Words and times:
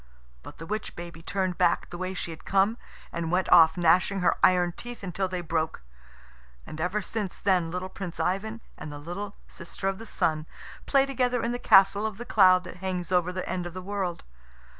But 0.41 0.57
the 0.57 0.65
witch 0.65 0.95
baby 0.95 1.21
turned 1.21 1.59
back 1.59 1.91
the 1.91 1.97
way 1.99 2.15
she 2.15 2.31
had 2.31 2.43
come, 2.43 2.79
and 3.13 3.31
went 3.31 3.47
off, 3.51 3.77
gnashing 3.77 4.21
her 4.21 4.35
iron 4.41 4.71
teeth 4.71 5.03
until 5.03 5.27
they 5.27 5.41
broke. 5.41 5.83
And 6.65 6.81
ever 6.81 7.03
since 7.03 7.37
then 7.39 7.69
little 7.69 7.87
Prince 7.87 8.19
Ivan 8.19 8.61
and 8.79 8.91
the 8.91 8.97
little 8.97 9.35
sister 9.47 9.87
of 9.87 9.99
the 9.99 10.07
Sun 10.07 10.47
play 10.87 11.05
together 11.05 11.43
in 11.43 11.51
the 11.51 11.59
castle 11.59 12.07
of 12.07 12.17
cloud 12.27 12.63
that 12.63 12.77
hangs 12.77 13.11
over 13.11 13.31
the 13.31 13.47
end 13.47 13.67
of 13.67 13.75
the 13.75 13.81
world. 13.83 14.23